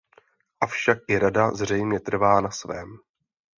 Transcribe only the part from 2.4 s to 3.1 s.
na svém.